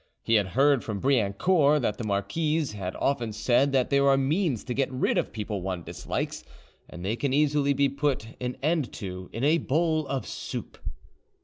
He 0.23 0.33
had 0.33 0.47
heard 0.57 0.83
from 0.83 0.99
Briancourt 0.99 1.83
that 1.83 1.99
the 1.99 2.03
marquise 2.03 2.71
had 2.71 2.95
often 2.95 3.31
said 3.31 3.71
that 3.73 3.91
there 3.91 4.09
are 4.09 4.17
means 4.17 4.63
to 4.63 4.73
get 4.73 4.91
rid 4.91 5.15
of 5.15 5.31
people 5.31 5.61
one 5.61 5.83
dislikes, 5.83 6.43
and 6.89 7.05
they 7.05 7.15
can 7.15 7.33
easily 7.33 7.73
be 7.73 7.87
put 7.87 8.29
an 8.41 8.57
end 8.63 8.91
to 8.93 9.29
in 9.31 9.43
a 9.43 9.59
bowl 9.59 10.07
of 10.07 10.25
soup. 10.25 10.79